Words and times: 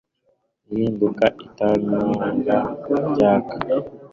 Ihinduka 0.73 1.25
itanura 1.45 2.27
ryaka 3.13 3.55